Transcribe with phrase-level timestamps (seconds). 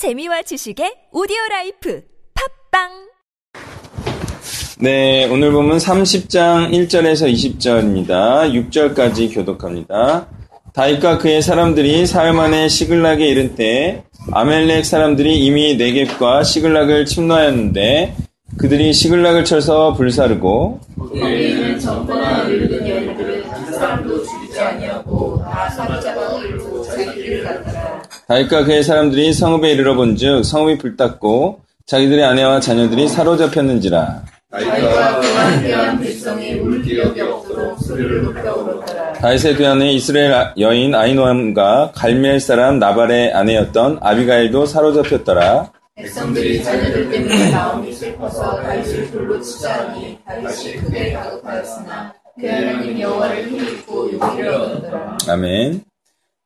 [0.00, 2.00] 재미와 지식의 오디오 라이프
[2.70, 2.88] 팟빵
[4.80, 8.50] 네, 오늘 본문 30장 1절에서 20절입니다.
[8.50, 10.26] 6절까지 교독합니다.
[10.72, 18.16] 다윗과 그의 사람들이 사흘 만에 시글락에 이른 때 아말렉 사람들이 이미 네겝과 시글락을 침노하였는데
[18.56, 22.89] 그들이 시글락을 쳐서 불사르고 거
[28.30, 34.22] 다윗과 그의 사람들이 성읍에 이르러 본즉 성읍이 불탔고 자기들의 아내와 자녀들이 사로잡혔는지라
[34.52, 39.14] 다윗과 그와 함께한 백성이 울 기력이 없도록 소리를 높여 울었더라.
[39.14, 47.92] 다윗의 뒤안에 이스라엘 여인 아이노함과 갈멜 사람 나발의 아내였던 아비가일도 사로잡혔더라 백성들이 자녀들 때문에 마음이
[47.92, 55.18] 슬퍼서 다윗을 돌로 치자 하니 다윗이 크게 가급하였으나 그 하나님 여호와를 힘입고 용기를 얻었더라.
[55.28, 55.89] 아멘.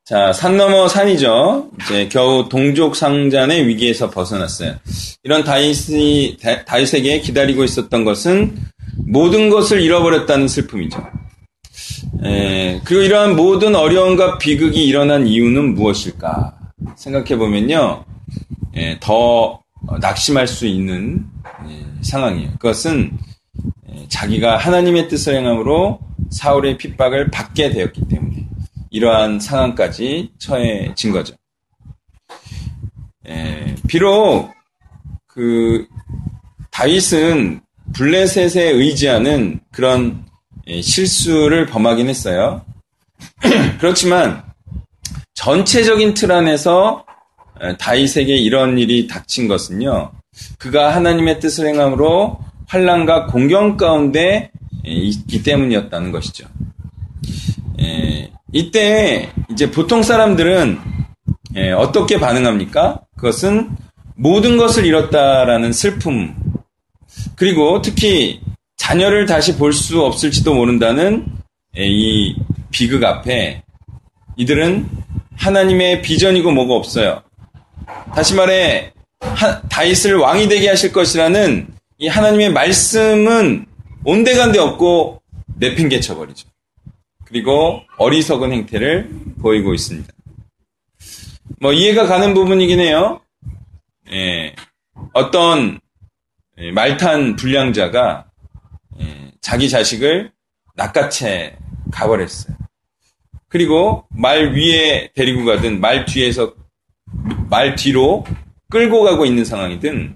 [0.04, 1.70] 자, 산 넘어 산이죠.
[1.80, 4.74] 이제 겨우 동족 상잔의 위기에서 벗어났어요.
[5.22, 8.54] 이런 다윗이, 다- 다윗에게 기다리고 있었던 것은
[9.06, 11.02] 모든 것을 잃어버렸다는 슬픔이죠.
[12.22, 16.54] 에, 그리고 이러한 모든 어려움과 비극이 일어난 이유는 무엇일까?
[16.96, 18.04] 생각해 보면요,
[18.76, 19.60] 에, 더
[20.00, 21.24] 낙심할 수 있는
[21.66, 22.50] 에, 상황이에요.
[22.58, 23.10] 그것은
[23.88, 25.98] 에, 자기가 하나님의 뜻을 행함으로
[26.30, 28.13] 사울의 핍박을 받게 되었기 때문에
[28.94, 31.34] 이러한 상황까지 처해진 거죠.
[33.26, 34.52] 에, 비록
[35.26, 35.88] 그
[36.70, 37.60] 다윗은
[37.92, 40.24] 블레셋에 의지하는 그런
[40.68, 42.64] 에, 실수를 범하긴 했어요.
[43.80, 44.44] 그렇지만
[45.34, 47.04] 전체적인 틀 안에서
[47.62, 50.12] 에, 다윗에게 이런 일이 닥친 것은요.
[50.58, 54.52] 그가 하나님의 뜻을 행함으로 환란과 공경 가운데
[54.86, 56.46] 에, 있기 때문이었다는 것이죠.
[58.54, 60.78] 에, 이때 이제 보통 사람들은
[61.56, 63.00] 예, 어떻게 반응합니까?
[63.16, 63.70] 그것은
[64.16, 66.34] 모든 것을 잃었다라는 슬픔
[67.36, 68.40] 그리고 특히
[68.76, 71.26] 자녀를 다시 볼 수 없을지도 모른다는
[71.76, 72.36] 예, 이
[72.70, 73.62] 비극 앞에
[74.36, 74.88] 이들은
[75.36, 77.22] 하나님의 비전이고 뭐가 없어요.
[78.14, 81.68] 다시 말해 하- 다윗을 왕이 되게 하실 것이라는
[81.98, 83.66] 이 하나님의 말씀은
[84.04, 85.22] 온데간데 없고
[85.58, 86.48] 내팽개쳐 버리죠.
[87.34, 89.10] 그리고 어리석은 행태를
[89.42, 90.08] 보이고 있습니다.
[91.58, 93.22] 뭐 이해가 가는 부분이긴 해요.
[94.12, 94.54] 예,
[95.12, 95.80] 어떤
[96.58, 98.26] 예, 말탄 불량자가
[99.00, 100.30] 예, 자기 자식을
[100.76, 101.56] 낚아채
[101.90, 102.56] 가버렸어요.
[103.48, 106.54] 그리고 말 위에 데리고 가든 말 뒤에서
[107.50, 108.24] 말 뒤로
[108.70, 110.14] 끌고 가고 있는 상황이든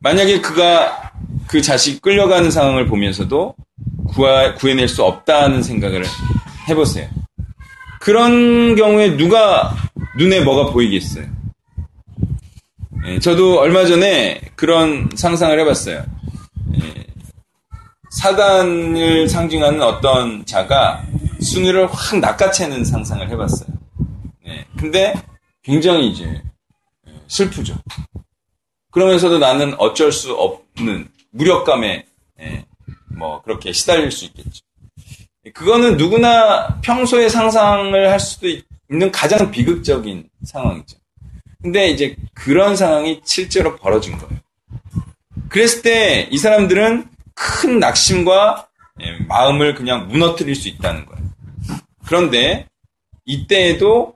[0.00, 1.12] 만약에 그가
[1.46, 3.54] 그 자식 끌려가는 상황을 보면서도
[4.08, 6.02] 구하, 구해낼 수 없다는 생각을
[6.68, 7.08] 해보세요.
[8.00, 9.76] 그런 경우에 누가
[10.16, 11.26] 눈에 뭐가 보이겠어요?
[13.06, 16.04] 예, 저도 얼마 전에 그런 상상을 해봤어요.
[16.82, 17.06] 예,
[18.10, 21.04] 사단을 상징하는 어떤 자가
[21.40, 23.68] 순위를 확 낚아채는 상상을 해봤어요.
[24.46, 25.14] 예, 근데
[25.62, 26.42] 굉장히 이제
[27.08, 27.76] 예, 슬프죠.
[28.90, 32.06] 그러면서도 나는 어쩔 수 없는 무력감에
[32.40, 32.64] 예,
[33.08, 34.60] 뭐 그렇게 시달릴 수 있겠죠.
[35.54, 38.46] 그거는 누구나 평소에 상상을 할 수도
[38.90, 40.98] 있는 가장 비극적인 상황이죠.
[41.62, 44.38] 근데 이제 그런 상황이 실제로 벌어진 거예요.
[45.48, 48.68] 그랬을 때 이 사람들은 큰 낙심과
[49.02, 51.24] 예, 마음을 그냥 무너뜨릴 수 있다는 거예요.
[52.06, 52.66] 그런데
[53.24, 54.14] 이때에도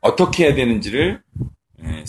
[0.00, 1.20] 어떻게 해야 되는지를
[1.84, 2.04] 예,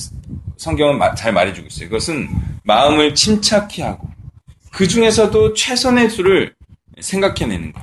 [0.58, 1.90] 성경은 마- 잘 말해주고 있어요.
[1.90, 2.30] 그것은
[2.64, 4.08] 마음을 침착히 하고
[4.72, 6.56] 그 중에서도 최선의 수를
[7.02, 7.82] 생각해내는 것.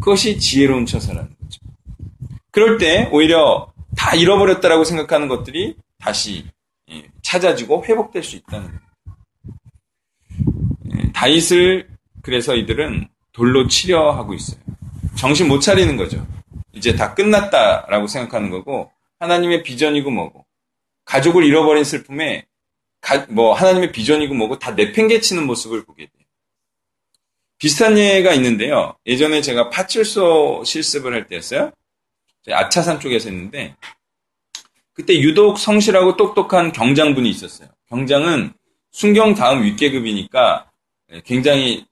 [0.00, 1.60] 그것이 지혜로운 처사라는 거죠.
[2.50, 6.46] 그럴 때 오히려 다 잃어버렸다라고 생각하는 것들이 다시
[6.90, 8.80] 예, 찾아지고 회복될 수 있다는 거예요.
[10.96, 11.88] 예, 다윗을
[12.22, 14.60] 그래서 이들은 돌로 치려 하고 있어요.
[15.16, 16.26] 정신 못 차리는 거죠.
[16.72, 20.46] 이제 다 끝났다라고 생각하는 거고 하나님의 비전이고 뭐고
[21.04, 22.46] 가족을 잃어버린 슬픔에
[23.00, 26.19] 가- 뭐 하나님의 비전이고 뭐고 다 내팽개치는 모습을 보게 돼요.
[27.60, 28.96] 비슷한 예가 있는데요.
[29.04, 31.70] 예전에 제가 파출소 실습을 할 때였어요.
[32.50, 33.76] 아차산 쪽에서 했는데
[34.94, 37.68] 그때 유독 성실하고 똑똑한 경장분이 있었어요.
[37.90, 38.54] 경장은
[38.92, 40.70] 순경 다음 윗계급이니까
[41.24, 41.86] 굉장히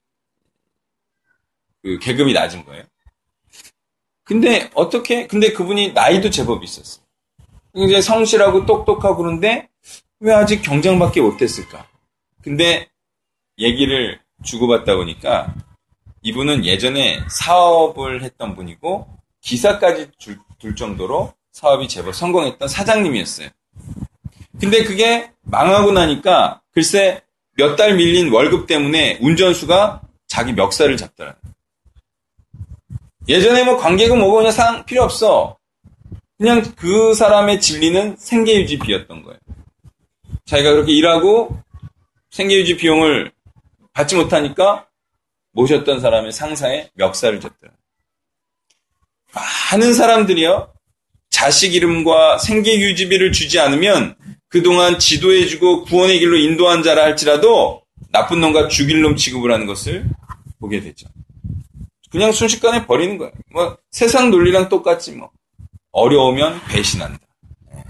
[1.82, 2.84] 그 계급이 낮은 거예요.
[4.24, 7.04] 근데 어떻게 근데 그분이 나이도 제법 있었어요.
[7.74, 9.68] 굉장히 성실하고 똑똑하고 그런데
[10.20, 11.86] 왜 아직 경장밖에 못했을까?
[12.42, 12.88] 근데
[13.58, 15.54] 얘기를 주고받다 보니까
[16.22, 19.06] 이분은 예전에 사업을 했던 분이고
[19.40, 23.48] 기사까지 줄, 둘 정도로 사업이 제법 성공했던 사장님이었어요.
[24.60, 27.22] 근데 그게 망하고 나니까 글쎄
[27.56, 31.34] 몇 달 밀린 월급 때문에 운전수가 자기 멱살을 잡더라.
[33.28, 35.56] 예전에 뭐 관계고 뭐고 그냥 상 필요 없어.
[36.38, 39.38] 그냥 그 사람의 진리는 생계유지 비였던 거예요.
[40.46, 41.60] 자기가 그렇게 일하고
[42.30, 43.32] 생계유지 비용을
[43.98, 44.86] 받지 못하니까
[45.52, 47.72] 모셨던 사람의 상사의 멱살을 잡더라.
[49.72, 50.72] 많은 사람들이요.
[51.30, 54.14] 자식 이름과 생계 유지비를 주지 않으면
[54.48, 60.08] 그동안 지도해주고 구원의 길로 인도한 자라 할지라도 나쁜 놈과 죽일 놈 취급을 하는 것을
[60.60, 61.08] 보게 되죠.
[62.10, 63.32] 그냥 순식간에 버리는 거예요.
[63.52, 65.32] 뭐 세상 논리랑 똑같지 뭐.
[65.90, 67.18] 어려우면 배신한다.
[67.72, 67.84] 예.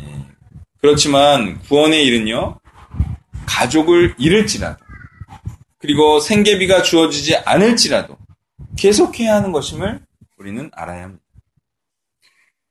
[0.00, 0.26] 예.
[0.80, 2.58] 그렇지만 구원의 일은요.
[3.56, 4.84] 가족을 잃을지라도
[5.78, 8.18] 그리고 생계비가 주어지지 않을지라도
[8.76, 10.00] 계속해야 하는 것임을
[10.36, 11.24] 우리는 알아야 합니다.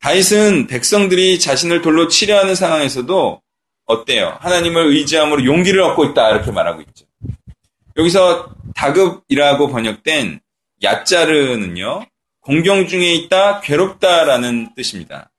[0.02, 3.42] 다윗은 백성들이 자신을 돌로 치려 하는 상황에서도
[3.86, 4.38] 어때요?
[4.42, 7.06] 하나님을 의지함으로 용기를 얻고 있다 이렇게 말하고 있죠.
[7.98, 10.40] 여기서 다급이라고 번역된
[10.84, 12.06] 야자르는요.
[12.42, 15.32] 공경 중에 있다, 괴롭다라는 뜻입니다.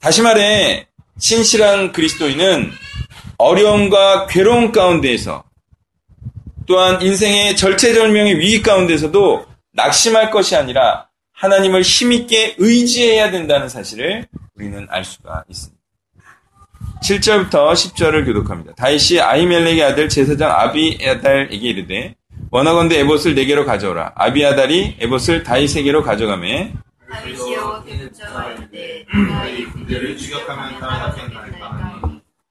[0.00, 0.86] 다시 말해
[1.18, 2.83] 신실한 그리스도인은
[3.38, 5.44] 어려움과 괴로움 가운데에서
[6.66, 15.04] 또한 인생의 절체절명의 위기 가운데서도 낙심할 것이 아니라 하나님을 힘있게 의지해야 된다는 사실을 우리는 알
[15.04, 15.74] 수가 있습니다.
[17.02, 18.74] 7절부터 10절을 교독합니다.
[18.76, 22.14] 다윗이 아이멜렉의 아들 제사장 아비아달에게 이르되
[22.50, 24.12] 원하건대 에봇을 네개로 가져오라.
[24.14, 26.72] 아비아달이 에봇을 다윗에게로 가져가매
[27.10, 29.06] 다윗이여 대문자가 이르되
[29.58, 31.53] 이 군대를 추격하면 따라잡겠나이까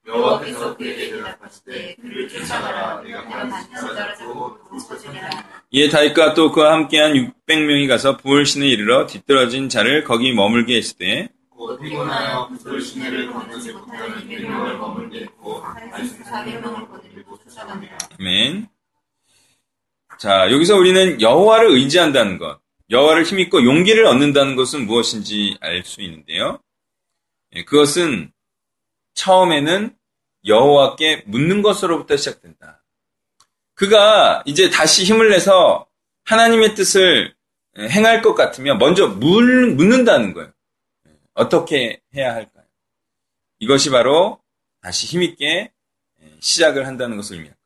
[0.06, 4.14] 여호와께서 그에게 대답하시되 그를 쫓아가라 내가 반드시 찾으리라
[5.70, 11.80] 이에 다윗과 또 그와 함께한 600명이 가서 부월신에 이르러 뒤떨어진 자를 거기 머물게 했으되 곧
[11.80, 18.68] 피곤하여 그들 시내를 건너지 못하는 200명을 머물게 했고 다윗은 400명을 거느리고 쫓아간다 아멘.
[20.18, 22.60] 자, 여기서 우리는 여호와를 의지한다는 것,
[22.90, 26.60] 여호와를 힘입고 용기를 얻는다는 것은 무엇인지 알 수 있는데요.
[27.54, 28.30] 예, 그것은
[29.14, 29.96] 처음에는
[30.46, 32.84] 여호와께 묻는 것으로부터 시작된다.
[33.74, 35.86] 그가 이제 다시 힘을 내서
[36.24, 37.34] 하나님의 뜻을
[37.78, 40.52] 행할 것 같으면 먼저 물, 묻는다는 거예요.
[41.34, 42.64] 어떻게 해야 할까요?
[43.58, 44.40] 이것이 바로
[44.80, 45.72] 다시 힘있게
[46.40, 47.60] 시작을 한다는 것을 의미합니다.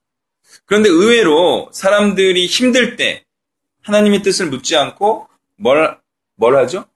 [0.64, 3.24] 그런데 의외로 사람들이 힘들 때
[3.82, 6.00] 하나님의 뜻을 묻지 않고 뭘,
[6.36, 6.86] 뭘 하죠?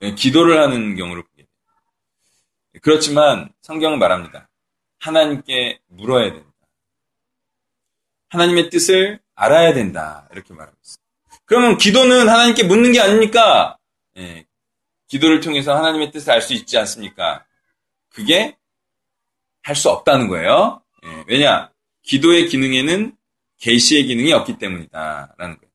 [0.00, 1.22] 네, 기도를 하는 경우를.
[2.82, 4.48] 그렇지만 성경은 말합니다.
[4.98, 6.50] 하나님께 물어야 된다.
[8.28, 10.28] 하나님의 뜻을 알아야 된다.
[10.32, 11.02] 이렇게 말하고 있어요.
[11.44, 13.78] 그러면 기도는 하나님께 묻는 게 아닙니까?
[14.16, 14.46] 예,
[15.06, 17.44] 기도를 통해서 하나님의 뜻을 알 수 있지 않습니까?
[18.10, 18.56] 그게
[19.62, 20.82] 할 수 없다는 거예요.
[21.04, 21.70] 예, 왜냐?
[22.02, 23.16] 기도의 기능에는
[23.58, 25.72] 계시의 기능이 없기 때문이다라는 거예요.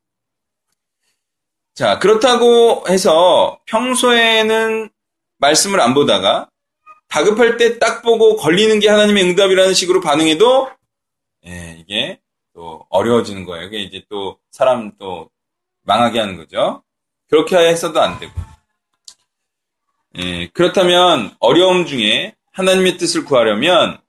[1.74, 4.90] 자, 그렇다고 해서 평소에는
[5.38, 6.50] 말씀을 안 보다가
[7.10, 10.70] 다급할 때 딱 보고 걸리는 게 하나님의 응답이라는 식으로 반응해도
[11.48, 12.20] 예, 이게
[12.54, 13.68] 또 어려워지는 거예요.
[13.68, 15.30] 이게 이제 또 사람 또
[15.84, 16.84] 망하게 하는 거죠.
[17.30, 18.34] 그렇게 해서도 안 되고.
[20.18, 24.00] 예, 그렇다면 어려움 중에 하나님의 뜻을 구하려면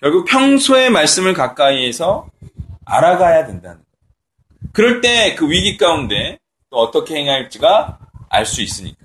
[0.00, 2.28] 결국 평소의 말씀을 가까이에서
[2.86, 4.72] 알아가야 된다는 거예요.
[4.72, 6.38] 그럴 때 그 위기 가운데
[6.70, 7.98] 또 어떻게 행할지가
[8.28, 9.03] 알 수 있으니까.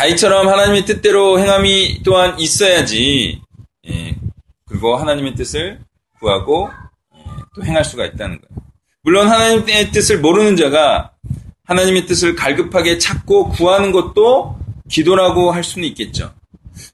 [0.00, 3.42] 다이처럼 하나님의 뜻대로 행함이 또한 있어야지
[3.86, 4.16] 예,
[4.66, 5.78] 그리고 하나님의 뜻을
[6.18, 6.70] 구하고
[7.14, 7.20] 예,
[7.54, 8.62] 또 행할 수가 있다는 거예요.
[9.02, 11.10] 물론 하나님의 뜻을 모르는 자가
[11.64, 16.32] 하나님의 뜻을 갈급하게 찾고 구하는 것도 기도라고 할 수는 있겠죠.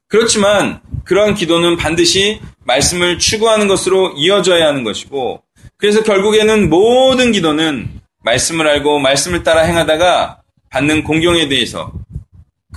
[0.09, 5.41] 그렇지만 그러한 기도는 반드시 말씀을 추구하는 것으로 이어져야 하는 것이고
[5.77, 11.93] 그래서 결국에는 모든 기도는 말씀을 알고 말씀을 따라 행하다가 받는 공경에 대해서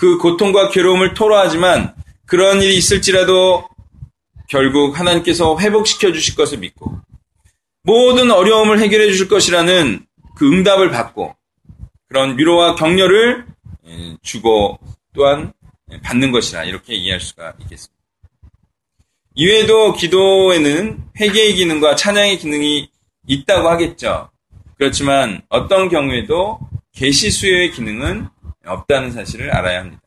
[0.00, 3.69] 그 고통과 괴로움을 토로하지만 그런 일이 있을지라도
[4.49, 6.99] 결국 하나님께서 회복시켜 주실 것을 믿고
[7.83, 11.37] 모든 어려움을 해결해 주실 것이라는 그 응답을 받고
[12.09, 13.45] 그런 위로와 격려를
[14.23, 14.78] 주고
[15.12, 15.52] 또한
[16.02, 17.95] 받는 것이라 이렇게 이해할 수가 있겠습니다.
[19.35, 22.88] 이외에도 기도에는 회개의 기능과 찬양의 기능이
[23.26, 24.30] 있다고 하겠죠.
[24.78, 26.59] 그렇지만 어떤 경우에도
[26.95, 28.28] 계시 수요의 기능은
[28.64, 30.02] 없다는 사실을 알아야 합니다.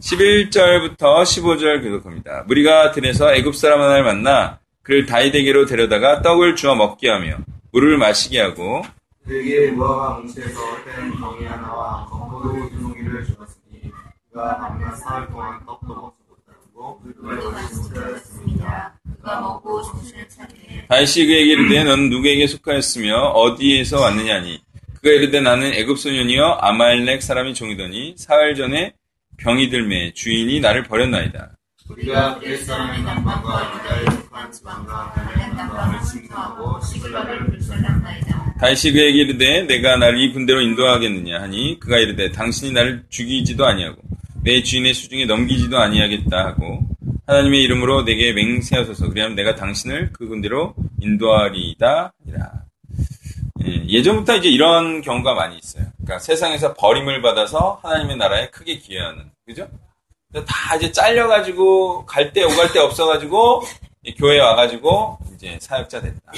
[0.00, 2.44] 11절부터 15절 교독합니다.
[2.46, 7.36] 무리가 들에서 애굽 사람 하나를 만나 그를 다이에게로 데려다가 떡을 주어 먹게 하며
[7.72, 8.82] 물을 마시게 하고
[9.26, 13.92] 그에게 무화과 뭉치에서 뗀 병이 하나와 건포도 두 송이를 주었으니
[14.30, 18.94] 그가 밤낮 사흘 동안 떡도 먹지 못하고 물도 마시지 못하였습니다.
[19.16, 24.62] 그가 먹고 정신을 차리니 다시 그에게 이르되 너는 누구에게 속하였으며 어디에서 왔느냐니
[25.00, 28.94] 그가 이르되 나는 애굽 소년이여 아말렉 사람이 종이더니 사흘 전에
[29.38, 31.52] 병이 들매 주인이 나를 버렸나이다.
[31.88, 35.14] 우리가 그렛 사람의 남방과 유다의 속한 지방과
[35.56, 38.54] 남방을 침투하고 시글락을 불살랐나이다.
[38.60, 44.02] 다시 그에게 이르되 내가 나를 이 군대로 인도하겠느냐 하니 그가 이르되 당신이 나를 죽이지도 아니하고
[44.42, 46.80] 내 주인의 수중에 넘기지도 아니하겠다 하고
[47.26, 52.67] 하나님의 이름으로 내게 맹세하소서 그리하면 내가 당신을 그 군대로 인도하리이다 하니라.
[53.66, 55.84] 예, 예전부터 이제 이런 경우가 많이 있어요.
[55.96, 59.68] 그러니까 세상에서 버림을 받아서 하나님의 나라에 크게 기여하는 그죠?
[60.46, 63.62] 다 이제 잘려가지고 갈데 오갈 데 없어가지고
[64.16, 66.32] 교회 와가지고 이제 사역자 됐다.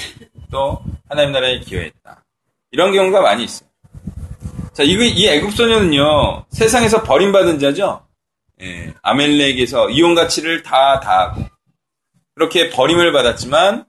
[0.49, 2.23] 또 하나님 나라에 기여했다.
[2.71, 3.69] 이런 경우가 많이 있어요.
[4.73, 8.05] 자, 이거 이 애굽 소녀는요 세상에서 버림받은 자죠.
[8.61, 11.43] 예, 아멜렉에서 이용 가치를 다 다하고
[12.35, 13.85] 그렇게 버림을 받았지만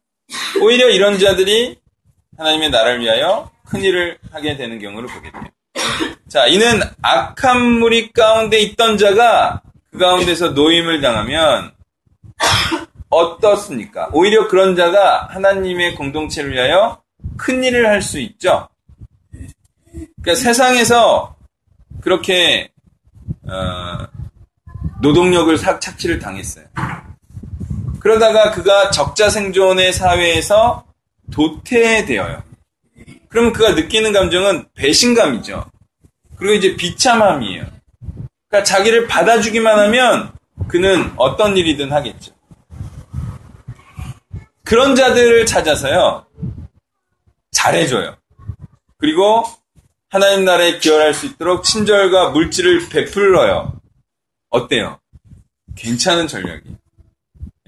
[0.61, 1.79] 오히려 이런 자들이
[2.43, 5.43] 하나님의 나라를 위하여 큰 일을 하게 되는 경우를 보게 돼요.
[6.29, 11.73] 자, 이는 악한 무리 가운데 있던 자가 그 가운데서 노임을 당하면
[13.09, 14.09] 어떻습니까?
[14.13, 17.01] 오히려 그런 자가 하나님의 공동체를 위하여
[17.37, 18.69] 큰 일을 할 수 있죠.
[20.23, 21.37] 그러니까 세상에서
[22.01, 22.71] 그렇게
[23.49, 24.07] 어,
[25.01, 26.65] 노동력을 착취를 당했어요.
[28.01, 30.85] 그러다가 그가 적자 생존의 사회에서
[31.33, 32.43] 도태되어요.
[33.29, 35.71] 그러면 그가 느끼는 감정은 배신감이죠.
[36.37, 37.67] 그리고 이제 비참함이에요.
[38.49, 40.33] 그러니까 자기를 받아주기만 하면
[40.69, 42.33] 그는 어떤 일이든 하겠죠.
[44.65, 46.27] 그런 자들을 찾아서요,
[47.51, 48.17] 잘해줘요.
[48.99, 49.45] 그리고
[50.09, 53.81] 하나님 나라에 기여할 수 있도록 친절과 물질을 베풀어요.
[54.51, 55.01] 어때요?
[55.75, 56.77] 괜찮은 전략이.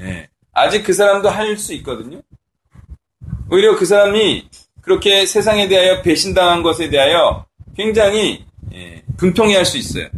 [0.01, 0.29] 예.
[0.53, 2.21] 아직 그 사람도 할 수 있거든요.
[3.51, 4.49] 오히려 그 사람이
[4.81, 7.47] 그렇게 세상에 대하여 배신당한 것에 대하여
[7.77, 10.09] 굉장히 예, 분통해 할 수 있어요.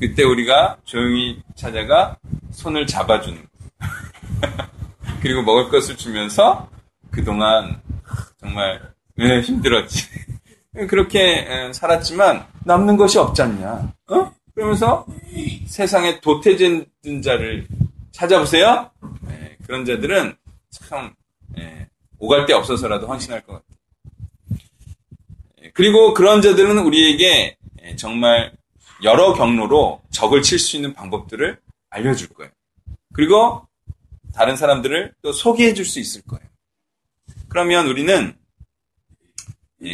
[0.00, 2.16] 그때 우리가 조용히 찾아가
[2.52, 3.44] 손을 잡아주는
[5.20, 6.68] 그리고 먹을 것을 주면서
[7.10, 7.80] 그동안
[8.40, 8.80] 정말
[9.16, 10.06] 네, 힘들었지.
[10.88, 13.92] 그렇게 살았지만 남는 것이 없지 않냐.
[14.08, 14.32] 어?
[14.54, 15.04] 그러면서
[15.66, 16.86] 세상에 도태된
[17.24, 17.66] 자를
[18.12, 18.90] 찾아보세요.
[19.22, 20.36] 네, 그런 자들은
[20.70, 21.12] 참 네,
[22.18, 23.78] 오갈 데 없어서라도 헌신할 것 같아요.
[25.74, 27.56] 그리고 그런 자들은 우리에게
[27.96, 28.52] 정말
[29.02, 31.60] 여러 경로로 적을 칠 수 있는 방법들을
[31.90, 32.50] 알려줄 거예요.
[33.12, 33.66] 그리고
[34.34, 36.44] 다른 사람들을 또 소개해 줄 수 있을 거예요.
[37.48, 38.36] 그러면 우리는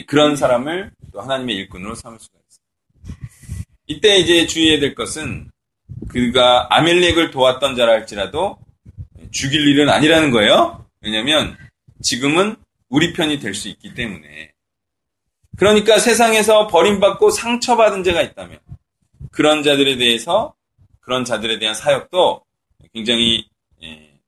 [0.06, 3.18] 그런 사람을 또 하나님의 일꾼으로 삼을 수가 있어요.
[3.86, 5.50] 이때 이제 주의해야 될 것은
[6.08, 8.58] 그가 아멜렉을 도왔던 자라 할지라도
[9.30, 10.86] 죽일 일은 아니라는 거예요.
[11.02, 11.56] 왜냐하면
[12.02, 12.56] 지금은
[12.88, 14.52] 우리 편이 될 수 있기 때문에.
[15.56, 18.58] 그러니까 세상에서 버림받고 상처받은 자가 있다면
[19.30, 20.54] 그런 자들에 대해서
[21.00, 22.44] 그런 자들에 대한 사역도
[22.92, 23.48] 굉장히
[23.82, 24.18] 예,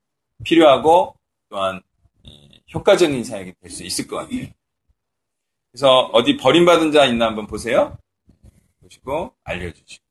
[0.44, 1.16] 필요하고
[1.48, 1.80] 또한
[2.28, 4.46] 예, 효과적인 사역이 될 수 있을 것 같아요.
[5.72, 7.98] 그래서 어디 버림받은 자 있나 한번 보세요.
[8.80, 10.04] 보시고 알려주시고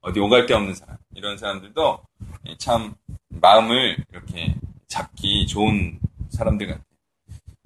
[0.00, 2.00] 어디 오갈 데 없는 사람 이런 사람들도
[2.48, 2.94] 예, 참
[3.28, 4.54] 마음을 이렇게
[4.88, 6.00] 잡기 좋은
[6.32, 6.84] 사람들 같아요.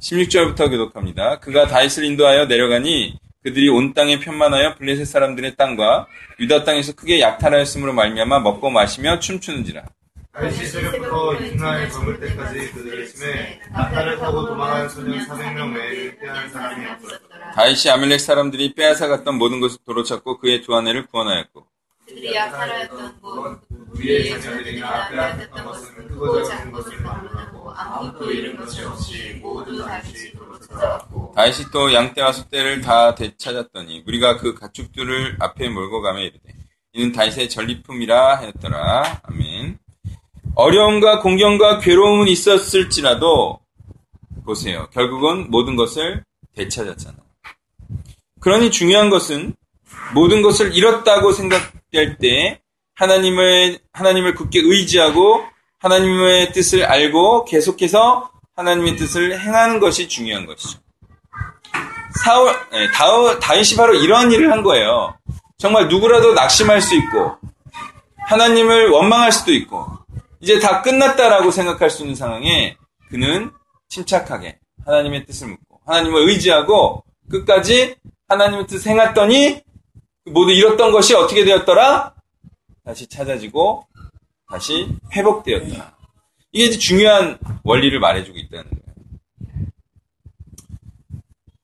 [0.00, 1.40] 16절부터 교독합니다.
[1.40, 6.06] 그가 다윗을 인도하여 내려가니 그들이 온 땅에 편만하여 블레셋 사람들의 땅과
[6.40, 9.84] 유다 땅에서 크게 약탈하였으므로 말미암아 먹고 마시며 춤추는지라.
[10.32, 16.86] 다윗이 새벽부터 이튿날 저물 때까지 그들의 침에 낙타를 타고 도망한 소년 400명 외에 빼앗은 사람이
[16.86, 17.52] 없었더라.
[17.52, 21.66] 다윗이 아멜렉 사람들이 빼앗아 갔던 모든 것을 도로 찾고 그의 두 아내를 구원하였고
[22.06, 23.60] 그들이 약탈하였던 곳
[23.98, 30.32] 위의 자녀들이나 빼앗았던 것은 크고 작은 것을 막론하고 아무것도 잃은 것이 없이 모두 다시
[31.34, 36.54] 다윗이 또 양떼와 소떼를 다 되찾았더니 우리가 그 가축들을 앞에 몰고 가며 이르되
[36.92, 39.20] 이는 다윗의 전리품이라 하였더라.
[39.24, 39.78] 아멘.
[40.54, 43.60] 어려움과 공경과 괴로움은 있었을지라도
[44.44, 44.88] 보세요.
[44.92, 47.20] 결국은 모든 것을 되찾았잖아요.
[48.40, 49.54] 그러니 중요한 것은
[50.14, 52.60] 모든 것을 잃었다고 생각 될때
[52.94, 55.44] 하나님을 하나님을 굳게 의지하고
[55.78, 60.78] 하나님의 뜻을 알고 계속해서 하나님의 뜻을 행하는 것이 중요한 것이죠.
[62.24, 65.16] 사울, 네, 다우, 다윗이 바로 이러한 일을 한 거예요.
[65.58, 67.36] 정말 누구라도 낙심할 수 있고
[68.28, 69.86] 하나님을 원망할 수도 있고
[70.40, 72.76] 이제 다 끝났다라고 생각할 수 있는 상황에
[73.10, 73.50] 그는
[73.88, 77.96] 침착하게 하나님의 뜻을 묻고 하나님을 의지하고 끝까지
[78.28, 79.62] 하나님의 뜻을 행했더니
[80.26, 82.14] 모두 잃었던 것이 어떻게 되었더라?
[82.84, 83.86] 다시 찾아지고
[84.48, 85.96] 다시 회복되었다.
[86.52, 88.86] 이게 이제 중요한 원리를 말해주고 있다는 거예요.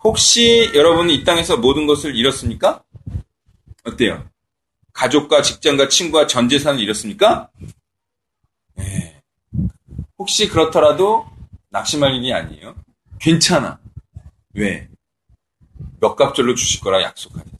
[0.04, 2.82] 혹시 여러분이 이 땅에서 모든 것을 잃었습니까?
[3.84, 4.28] 어때요?
[4.92, 7.50] 가족과 직장과 친구와 전 재산을 잃었습니까?
[8.74, 9.22] 네.
[10.18, 11.26] 혹시 그렇더라도
[11.70, 12.74] 낙심할 일이 아니에요.
[13.20, 13.78] 괜찮아.
[14.54, 14.88] 왜?
[16.00, 17.51] 몇 갑절로 주실 거라 약속하셨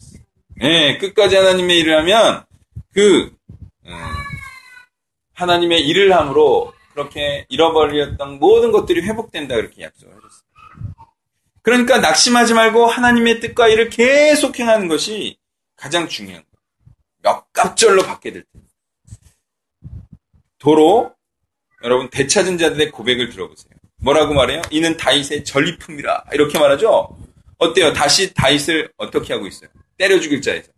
[0.63, 0.67] 어.
[0.67, 2.45] 네, 끝까지 하나님의 일을 하면
[2.93, 3.35] 그
[3.85, 3.93] 음,
[5.35, 10.43] 하나님의 일을 함으로 그렇게 잃어버렸던 모든 것들이 회복된다 그렇게 약속을 하셨어요.
[11.63, 15.37] 그러니까 낙심하지 말고 하나님의 뜻과 일을 계속 행하는 것이
[15.75, 16.95] 가장 중요한 거예요.
[17.23, 18.69] 몇 갑절로 받게 될 텐데.
[20.59, 21.13] 도로
[21.83, 23.73] 여러분 대찾은 자들의 고백을 들어보세요.
[24.01, 24.63] 뭐라고 말해요?
[24.71, 27.17] 이는 다윗의 전리품이라 이렇게 말하죠.
[27.59, 27.93] 어때요?
[27.93, 29.71] 다시 다윗을 어떻게 하고 있어요?
[30.03, 30.69] 때려 죽일 자에서.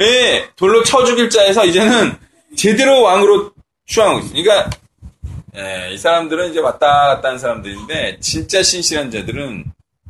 [0.00, 2.18] 예, 돌로 쳐 죽일 자에서 이제는
[2.54, 3.52] 제대로 왕으로
[3.86, 4.42] 추앙하고 있어요.
[4.42, 4.70] 그러니까
[5.56, 9.64] 예, 이 사람들은 이제 왔다 갔다 하는 사람들인데 진짜 신실한 자들은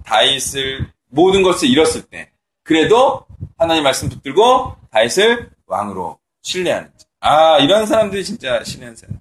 [0.04, 2.30] 다윗을 모든 것을 잃었을 때
[2.64, 3.24] 그래도
[3.56, 7.06] 하나님 말씀 붙들고 다윗을 왕으로 신뢰하는 자.
[7.20, 9.20] 아, 이런 사람들이 진짜 신뢰하는 사람.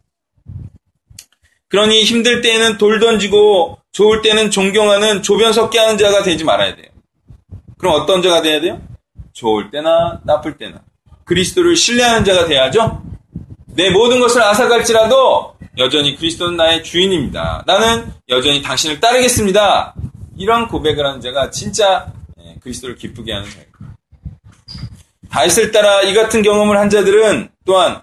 [1.68, 6.95] 그러니 힘들 때에는 돌 던지고 좋을 때는 존경하는 조변 섞게 하는 자가 되지 말아야 돼요.
[7.86, 8.82] 그럼 어떤 자가 돼야 돼요?
[9.34, 10.82] 좋을 때나 나쁠 때나
[11.24, 13.04] 그리스도를 신뢰하는 자가 돼야죠.
[13.68, 17.64] 내 모든 것을 앗아갈지라도 여전히 그리스도는 나의 주인입니다.
[17.68, 19.94] 나는 여전히 당신을 따르겠습니다.
[20.36, 23.68] 이런 고백을 하는 자가 진짜 예, 그리스도를 기쁘게 하는 자예요.
[25.30, 28.02] 다윗을 따라 이 같은 경험을 한 자들은 또한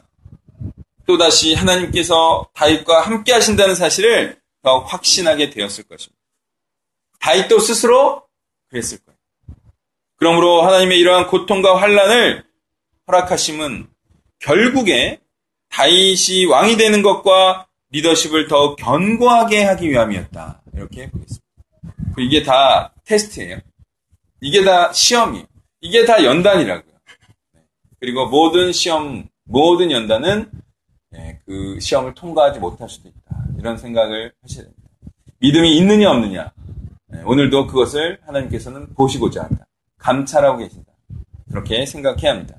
[1.08, 6.22] 또다시 하나님께서 다윗과 함께 하신다는 사실을 더 확신하게 되었을 것입니다.
[7.18, 8.22] 다윗도 스스로
[8.70, 9.11] 그랬을 거예요.
[10.22, 12.44] 그러므로 하나님의 이러한 고통과 환란을
[13.08, 13.88] 허락하심은
[14.38, 15.18] 결국에
[15.68, 20.62] 다윗이 왕이 되는 것과 리더십을 더 견고하게 하기 위함이었다.
[20.74, 21.44] 이렇게 보겠습니다.
[22.18, 23.58] 이게 다 테스트예요.
[24.40, 25.44] 이게 다 시험이에요.
[25.80, 26.94] 이게 다 연단이라고요.
[27.98, 30.52] 그리고 모든 시험, 모든 연단은
[31.44, 33.44] 그 시험을 통과하지 못할 수도 있다.
[33.58, 34.88] 이런 생각을 하셔야 됩니다.
[35.40, 36.52] 믿음이 있느냐 없느냐.
[37.24, 39.66] 오늘도 그것을 하나님께서는 보시고자 한다.
[40.02, 40.92] 감찰하고 계신다.
[41.50, 42.54] 그렇게 생각해야 합니다.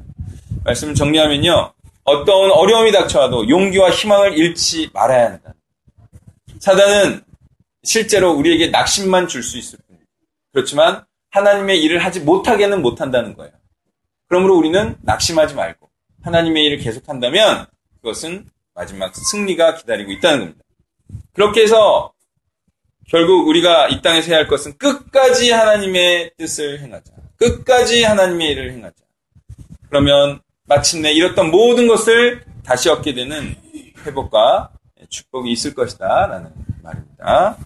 [0.64, 1.74] 말씀을 정리하면요.
[2.06, 5.54] 어떤 어려움이 닥쳐와도 용기와 희망을 잃지 말아야 한다.
[6.60, 7.22] 사단은
[7.84, 10.10] 실제로 우리에게 낙심만 줄 수 있을 뿐입니다.
[10.54, 13.52] 그렇지만 하나님의 일을 하지 못하게는 못한다는 거예요.
[14.28, 15.90] 그러므로 우리는 낙심하지 말고
[16.24, 17.68] 하나님의 일을 계속한다면
[18.02, 20.64] 그것은 마지막 승리가 기다리고 있다는 겁니다.
[21.34, 22.14] 그렇게 해서
[23.10, 27.23] 결국 우리가 이 땅에서 해야 할 것은 끝까지 하나님의 뜻을 행하자.
[27.44, 28.96] 끝까지 하나님의 일을 행하자.
[29.90, 33.56] 그러면 마침내 잃었던 모든 것을 다시 얻게 되는
[34.06, 34.72] 회복과
[35.10, 36.28] 축복이 있을 것이다.
[36.28, 36.52] 라는
[36.82, 37.58] 말입니다.